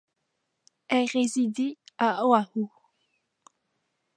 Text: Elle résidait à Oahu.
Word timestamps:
Elle 0.87 1.05
résidait 1.13 1.77
à 1.99 2.25
Oahu. 2.25 2.65